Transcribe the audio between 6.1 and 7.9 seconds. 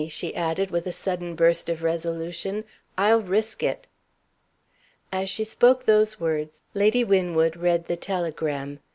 words, Lady Winwood read